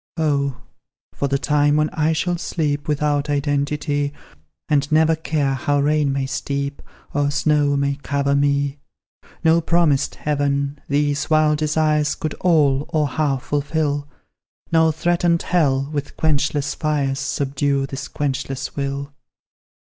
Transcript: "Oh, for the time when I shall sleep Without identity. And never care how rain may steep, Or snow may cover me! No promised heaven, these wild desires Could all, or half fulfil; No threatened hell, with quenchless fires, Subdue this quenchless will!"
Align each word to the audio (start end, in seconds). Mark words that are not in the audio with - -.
"Oh, 0.17 0.63
for 1.13 1.27
the 1.27 1.37
time 1.37 1.75
when 1.75 1.91
I 1.91 2.11
shall 2.11 2.39
sleep 2.39 2.87
Without 2.87 3.29
identity. 3.29 4.13
And 4.67 4.91
never 4.91 5.15
care 5.15 5.53
how 5.53 5.79
rain 5.79 6.11
may 6.11 6.25
steep, 6.25 6.81
Or 7.13 7.29
snow 7.29 7.77
may 7.77 7.99
cover 8.01 8.35
me! 8.35 8.79
No 9.43 9.61
promised 9.61 10.15
heaven, 10.15 10.79
these 10.89 11.29
wild 11.29 11.59
desires 11.59 12.15
Could 12.15 12.33
all, 12.41 12.85
or 12.89 13.09
half 13.09 13.43
fulfil; 13.43 14.07
No 14.71 14.91
threatened 14.91 15.43
hell, 15.43 15.87
with 15.93 16.17
quenchless 16.17 16.73
fires, 16.73 17.19
Subdue 17.19 17.85
this 17.85 18.07
quenchless 18.07 18.75
will!" 18.75 19.13